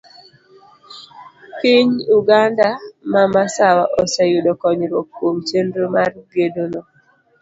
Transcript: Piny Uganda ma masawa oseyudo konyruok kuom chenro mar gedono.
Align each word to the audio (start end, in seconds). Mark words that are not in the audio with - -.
Piny 1.59 1.93
Uganda 2.19 2.67
ma 3.11 3.23
masawa 3.33 3.83
oseyudo 4.01 4.51
konyruok 4.61 5.07
kuom 5.15 5.37
chenro 5.47 5.83
mar 5.95 6.11
gedono. 6.33 6.81